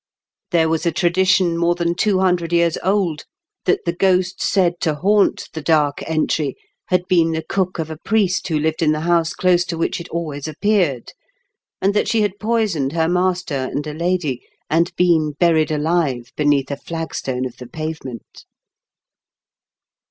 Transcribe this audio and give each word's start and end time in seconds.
There 0.49 0.67
was 0.67 0.87
a 0.87 0.91
tradition 0.91 1.55
more 1.59 1.75
than 1.75 1.93
two 1.93 2.17
hundred 2.21 2.51
years 2.51 2.75
old 2.83 3.21
that 3.65 3.85
the 3.85 3.93
ghost 3.93 4.41
said 4.41 4.79
to 4.81 4.95
haunt 4.95 5.47
the 5.53 5.61
Dark 5.61 6.01
Entry 6.09 6.55
had 6.87 7.07
been 7.07 7.33
the 7.33 7.45
cook 7.47 7.77
of 7.77 7.91
a 7.91 7.97
priest 8.03 8.47
who 8.47 8.59
Kved 8.59 8.81
in 8.81 8.93
the 8.93 9.01
house 9.01 9.33
close 9.33 9.63
to 9.65 9.77
which 9.77 10.01
it 10.01 10.09
always 10.09 10.47
appeared, 10.47 11.11
and 11.83 11.93
that 11.93 12.07
she 12.07 12.21
had 12.21 12.39
poisoned 12.39 12.93
her 12.93 13.07
master 13.07 13.53
and 13.65 13.85
a 13.85 13.93
lady, 13.93 14.41
and 14.71 14.91
been 14.95 15.33
buried 15.33 15.69
alive 15.69 16.31
beneath 16.35 16.71
a 16.71 16.77
flagstone 16.77 17.45
of 17.45 17.57
the 17.57 17.67
pavement. 17.67 18.45